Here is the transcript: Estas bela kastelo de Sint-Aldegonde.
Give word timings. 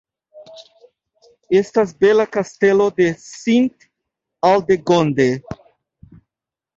Estas 1.57 1.91
bela 2.05 2.25
kastelo 2.35 2.87
de 2.99 3.07
Sint-Aldegonde. 3.25 5.27